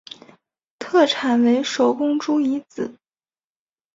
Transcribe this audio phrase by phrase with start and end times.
[0.79, 2.97] 特产为手工猪胰子。